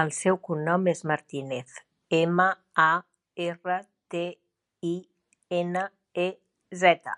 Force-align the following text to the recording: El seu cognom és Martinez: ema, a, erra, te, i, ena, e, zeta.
El 0.00 0.10
seu 0.14 0.38
cognom 0.48 0.82
és 0.92 0.98
Martinez: 1.10 1.78
ema, 2.18 2.46
a, 2.84 2.88
erra, 3.46 3.76
te, 4.16 4.24
i, 4.90 4.94
ena, 5.62 5.88
e, 6.26 6.26
zeta. 6.84 7.16